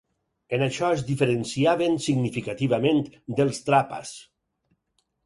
En 0.55 0.61
això 0.67 0.87
es 0.93 1.01
diferenciaven 1.09 1.99
significativament 2.05 3.03
dels 3.41 3.61
Trapas. 3.69 4.15